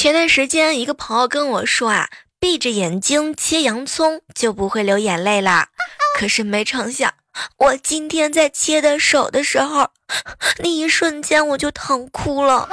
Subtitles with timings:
[0.00, 2.08] 前段时间一个朋友跟我说啊
[2.38, 5.68] 闭着眼睛切洋葱就不会流眼泪啦
[6.16, 7.12] 可是没成想
[7.58, 9.90] 我今天在切的手的时候
[10.64, 12.66] 那一瞬间我就疼哭了。